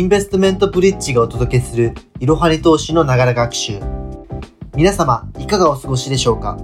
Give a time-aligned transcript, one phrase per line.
[0.00, 3.80] インベストメントブリッジがお届けするいろはに投資のながら学習。
[4.74, 6.56] 皆様、いかがお過ごしでしょうか？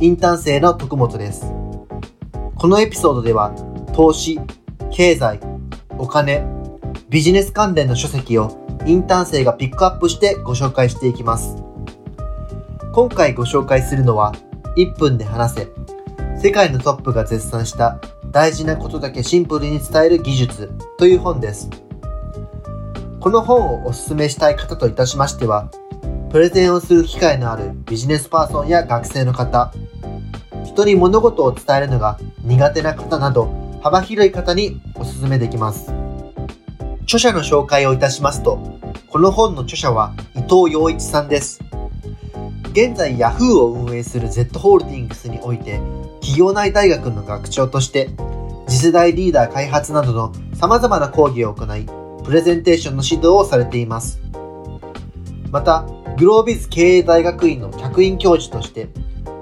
[0.00, 1.46] インターン生の徳本です。
[2.56, 3.52] このエピソードでは、
[3.94, 4.38] 投資、
[4.90, 5.40] 経済、
[5.96, 6.44] お金、
[7.08, 11.56] ビジネス関連の書籍をインターン生がピックアップしてご紹介していきます。
[12.92, 14.34] 今回ご紹介するのは、
[14.76, 15.68] 1分で話せ、
[16.38, 17.98] 世界のトップが絶賛した
[18.30, 21.70] 大事なことだけシンプルに伝える技術という本です。
[23.20, 25.70] この本をお勧めしたい方といたしましては、
[26.30, 29.72] プレゼンをする機会のあるビジネスパーソンや学生の方、
[30.64, 35.92] 人に物事を伝えるのが苦手な方など、幅広い方にお勧めできます。
[37.02, 38.58] 著者の紹介をいたしますと、
[39.08, 41.60] この本の著者は伊藤洋一さんです。
[42.70, 45.80] 現在 Yahoo を運営する Z ホールディングスにおいて、
[46.20, 48.10] 企業内大学の学長として、
[48.68, 51.97] 次世代リーダー開発などの様々な講義を行い、
[52.28, 54.20] プレゼンテーションの指導をされています。
[55.50, 55.86] また、
[56.18, 58.88] グロービズ経営大学院の客員教授として、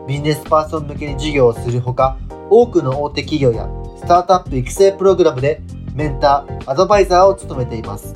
[0.06, 2.16] ビジネスパーソン向けに授業をするほか、
[2.48, 5.62] 多くの大手企業やスタートアップ育成プログラムで
[5.96, 8.14] メンター、アドバイザーを務めています。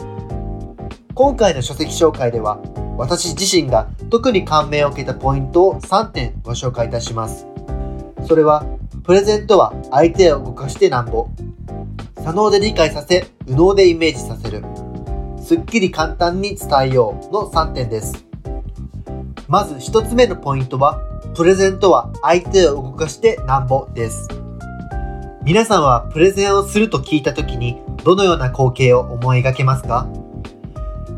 [1.15, 2.61] 今回の書籍紹介では、
[2.97, 7.45] 私自身が特に感銘を受けたポイントを3点ご紹介いたします。
[8.25, 8.65] それは、
[9.03, 11.27] プレゼントは相手を動かしてなんぼ。
[12.31, 14.63] 左脳で理解させ、右脳でイメージさせる。
[15.43, 18.25] すっきり簡単に伝えようの3点です。
[19.49, 21.01] まず1つ目のポイントは、
[21.35, 24.29] プレゼントは相手を動かしてなんぼです。
[25.43, 30.07] 皆さんはプレゼンをすると聞いた時にどのような光景を思い描けますか？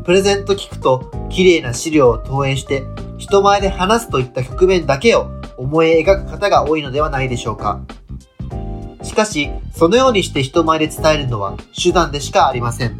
[0.03, 2.85] プレゼント聞くと綺麗な資料を投影して
[3.19, 7.81] 人前で話すといった局面だけを思い描く方が多いのではないでしょうか。
[9.03, 12.97] しかし、そのようにして人前で伝えるのは手段でしかありません。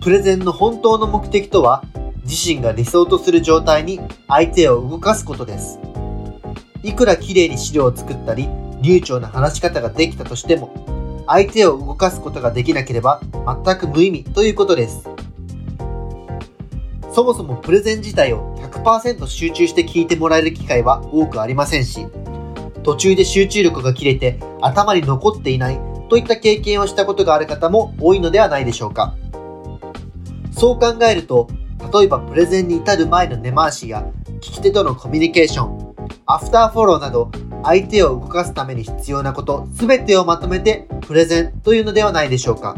[0.00, 1.82] プレゼンの本当の目的とは、
[2.22, 5.80] 自身が理想とする状態に相手を動かすことです。
[6.84, 8.48] いくら綺麗に資料を作ったり、
[8.80, 13.20] 流暢な話し方ができたとしても、相手を動かすことができなければ
[13.64, 15.08] 全く無意味ということです。
[17.10, 22.06] そもそもプレゼン自体を100%集中して聞いてもらえる機会は多くありませんし、
[22.86, 29.16] 途中で集中力が切れて頭に残っていないといった経験をしたことがある方も多いのではないでしょうか。
[30.52, 31.48] そう考えると、
[31.92, 35.94] 例えばプレゼンに至る前の根回しや聞き手とのコミュニケーション、
[36.26, 37.32] アフターフォローなど
[37.64, 42.76] 相手を動かすために必要なこと全てをまとめてプレゼンというのではないでしょうか。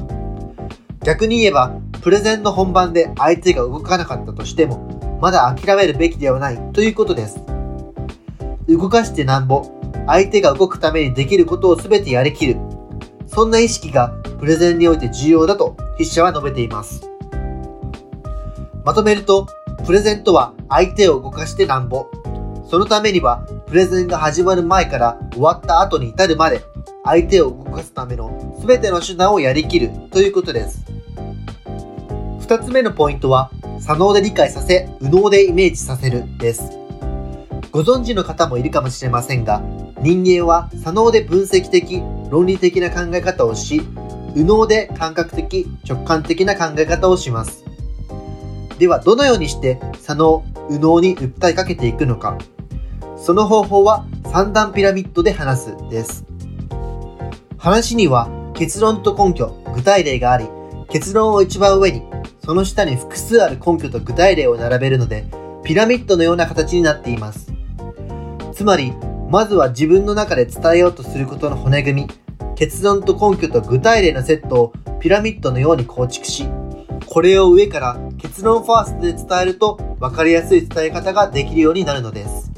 [1.05, 7.43] 逆に言えば、プレゼンの本番で相手が動かなかったとしても、まだ諦めるべきではないということです。
[8.69, 9.78] 動かしてなんぼ、
[10.09, 12.57] 相手が動くためにできることを全てやりきる。
[13.27, 14.09] そんな意識が
[14.41, 17.03] プレゼンにおいて重要だと筆者は述べています。
[18.85, 19.47] まとめると、
[19.85, 22.07] プレゼントは相手を動かしてなんぼ。
[22.71, 26.63] そのためには、プレゼンが始まる前から終わった後に至るまで、
[27.05, 30.87] 相手を動かすための全ての手段をやりきるということです。
[32.41, 36.88] 二つ目のポイントは、左脳で理解させ、右脳でイメージさせるです。
[37.71, 39.63] ご存知の方もいるかもしれませんが、
[40.01, 43.83] 人間は左脳で分析的、論理的な考え方をし、
[44.35, 47.65] 右脳で感覚的、直感的な考え方をします。
[48.79, 52.39] では、どのようにして左脳、右脳に訴えかけていくのか。
[53.17, 56.25] その方法は三段ピラミッドで話すです。
[57.59, 60.47] 話には結論と根拠、具体例があり、
[60.89, 62.03] 結論を一番上に、
[62.45, 65.27] その下に複数ある根拠と具体例を並べるので、
[65.65, 67.58] ピラミッドのような形になっています。
[68.59, 68.93] つまり、
[69.31, 72.09] まずは自分の中で伝えようとすることの骨組み、
[72.57, 76.49] 結論と根拠と具体例のセットをピラミッドのように構築し、
[77.07, 82.51] これを上から結論ファーストで伝えると分かりやすい伝え方ができるようになるのです。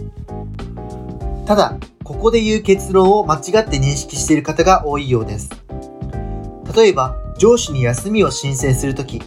[1.44, 5.50] ただ、ここで言う結論を間違って認識している方が多いようです。
[6.74, 9.20] 例えば、上司に休みを申請するとき、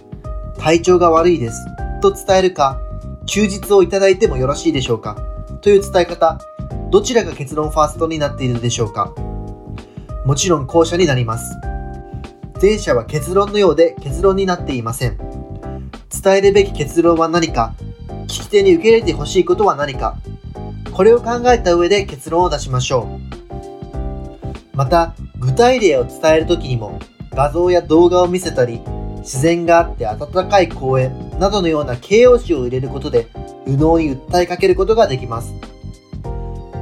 [0.57, 1.67] 体調が悪いです
[2.01, 2.81] と伝えるか、
[3.27, 5.17] 休日をいただいてもよろしいでしょうか
[5.61, 6.39] という伝え方、
[6.93, 9.15] どちらが結論ファーストになっているでしょうか？
[10.25, 11.55] もちろん後者になります。
[12.61, 15.17] 前者は結論のようで結論になっていません。
[15.17, 17.73] 伝えるべき結論は何か、
[18.25, 20.17] 聞き手に受け入れてほしいことは何か、
[20.91, 23.09] これを考えた上で結論を出しましょ
[24.71, 24.77] う。
[24.77, 26.99] また、具体例を伝えるときにも、
[27.31, 28.79] 画像や動画を見せたり、
[29.21, 33.29] 自然があって暖かい公園などのような形容詞を入れることで、
[33.65, 35.55] 右脳に訴えかけることができます。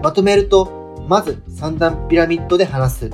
[0.01, 3.09] まとめると、まず三段ピラミッドで話す。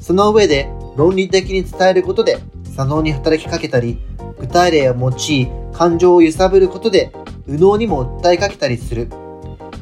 [0.00, 2.38] その上で論理的に伝えることで
[2.74, 3.98] 左脳に働きかけたり、
[4.38, 7.12] 具体例を用い感情を揺さぶることで
[7.46, 9.08] 右脳にも訴えかけたりする。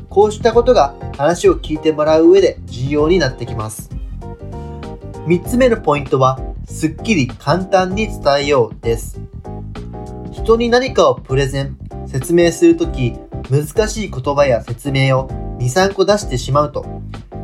[0.08, 3.90] こうしたことが話を聞いてもらう上で重要になってきます。
[5.26, 9.20] 3つ目のポイントは、すっきり簡単に伝えようです。
[10.32, 11.76] 人に何かをプレゼン、
[12.06, 13.14] 説明するとき、
[13.50, 15.28] 難しい言葉や説明を
[15.58, 16.84] 2、3個出してしまうと、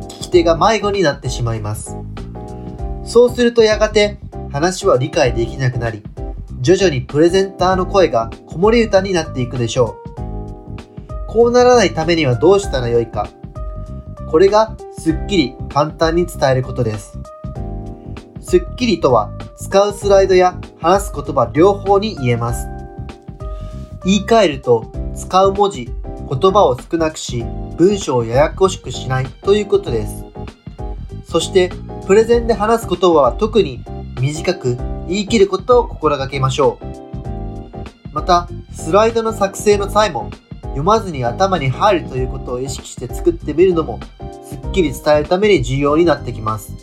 [0.03, 1.97] 聞き手が迷子になってしまいます。
[3.03, 4.17] そうするとやがて
[4.51, 6.03] 話は理解できなくなり、
[6.61, 11.27] 徐々にプレゼンターの声が子守歌になっていくでしょう。
[11.27, 13.27] こうならないためにはどうしたらよいか。
[14.29, 17.17] これがすっきり簡単に伝えることです。
[18.41, 22.67] すっきりとは使うスライドや話す言葉両方に言えます。
[24.03, 27.45] 言い換えると使う文字、言葉を少なくし
[27.81, 30.23] 文章をややこしくしないということです。
[31.25, 31.71] そして
[32.05, 33.83] プレゼンで話す言葉は特に
[34.19, 36.85] 短く言い切ることを心がけましょう。
[38.13, 40.29] また、スライドの作成の際も、
[40.61, 43.99] 読まずに頭に入るということを意識して作ってみるのも、
[44.43, 46.75] すっきり伝えるために重要になってきます。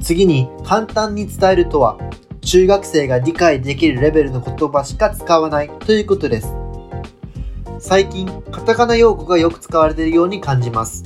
[0.00, 1.98] 次に、簡単に伝えるとは、
[2.40, 6.65] 中学生が理解できるレベルの言葉しか使わないということです。
[7.78, 11.04] 最近、カタカナ用語がよく使われているように感じます。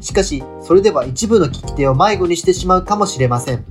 [0.00, 3.64] しかし、それでは一部の聞き手を迷子にしてしまうかもしれません。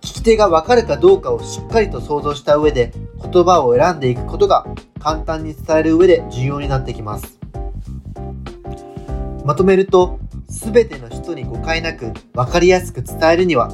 [0.00, 2.92] 聞き手がわかるかどうかをしっかりと想像した上で
[3.22, 4.66] 言葉を選んでいくことが
[4.98, 7.38] 簡単に伝える上で重要になってきます。
[9.44, 13.70] まとめると、すべての人に誤解なくわかりやすく伝えるには、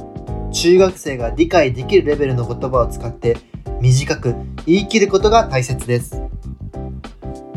[0.51, 3.37] 中学生が理解できるレベルの言葉を使って
[3.79, 4.35] 短く
[4.65, 6.28] 言い切ることが大切です。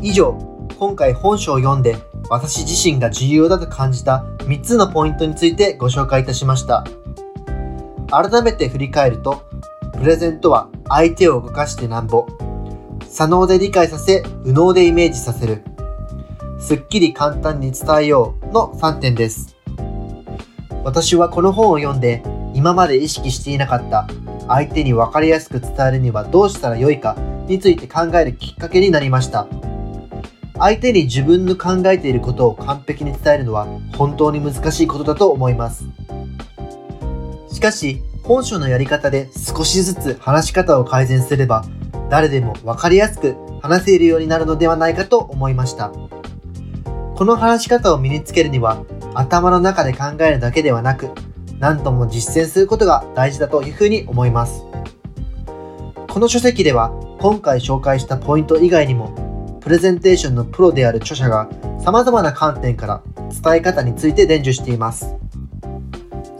[0.02, 0.36] 以上、
[0.80, 1.96] 今回本書を読んで
[2.28, 6.84] 私自身が重要だと感じた3つのポイントについてご紹介いたしました。
[8.10, 9.44] 改めて振り返ると、
[9.92, 12.26] プレゼントは相手を動かしてなんぼ、
[13.08, 15.62] 左脳で理解させ、右脳でイメージさせる、
[16.58, 19.56] すっきり簡単に伝えようの3点です。
[20.82, 24.08] 私はこの本を読んで、今まで意識していなかった
[24.48, 27.16] 相手に分かりやすく伝えるにはどうしたらよいか
[27.46, 29.46] について考えるきっかけになりました。
[30.62, 33.66] 相手に自分の考えていることを完璧に伝えるのは
[33.96, 35.84] 本当に難しいことだと思います。
[37.52, 41.64] しかし、本書のやり方で少しずつ話し方を改善すれば、
[42.08, 45.90] 誰でも分かりやすく話せるようになるのではないかと思いました。
[47.16, 51.10] この話し方を身につけるには、頭の中で考えるだけではなく、
[51.58, 54.64] 何度も実践することが大事だというふうに思います。
[56.08, 59.31] この書籍では、今回紹介したポイント以外にも、
[59.62, 61.48] プレゼンテーションのプロである著者が
[61.78, 63.02] 様々な観点から
[63.42, 65.14] 伝え方について伝授しています。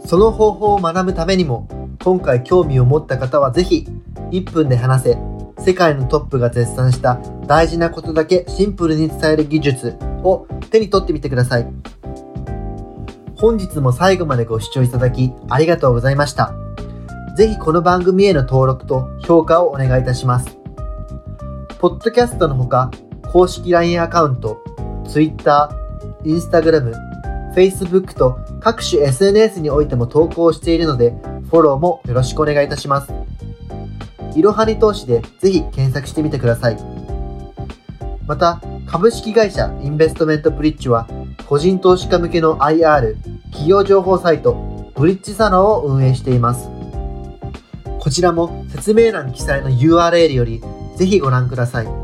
[0.05, 1.67] その方法を学ぶためにも、
[2.03, 3.87] 今回興味を持った方はぜひ、
[4.31, 5.17] 1分で話せ、
[5.57, 11.67] 世界のトップが絶賛した大事なことだけシンプルに伝える技術を手に取ってみてください。
[13.37, 16.53] 本日も最後までご視聴いただきありがとうございました。
[17.37, 20.57] ぜひこの番組への登録と評価をお願いいたします。
[21.79, 22.91] ポッドキャストのほか、
[23.33, 24.63] 公式 LINE アカウント、
[25.09, 25.67] Twitter、
[26.23, 26.93] Instagram、
[27.55, 31.15] Facebook と各種 SNS においても投稿しているので、
[31.49, 33.11] フォローもよろしくお願いいたします。
[34.35, 36.77] いろはに投資でぜひ検索してみてください。
[38.27, 41.07] また、株式会社インベストメントブリッジは、
[41.47, 43.15] 個人投資家向けの IR、
[43.45, 46.69] 企業情報サイト、ブリッジサロンを運営しています。
[47.99, 50.61] こちらも説明欄記載の URL より
[50.97, 52.02] ぜひご覧ください。